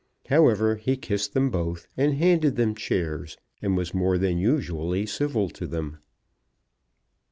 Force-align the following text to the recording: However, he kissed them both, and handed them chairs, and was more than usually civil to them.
However, 0.29 0.77
he 0.77 0.97
kissed 0.97 1.35
them 1.35 1.51
both, 1.51 1.87
and 1.95 2.15
handed 2.15 2.55
them 2.55 2.73
chairs, 2.73 3.37
and 3.61 3.77
was 3.77 3.93
more 3.93 4.17
than 4.17 4.39
usually 4.39 5.05
civil 5.05 5.47
to 5.51 5.67
them. 5.67 5.99